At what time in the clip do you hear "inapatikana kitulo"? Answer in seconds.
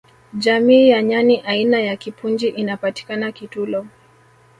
2.47-3.85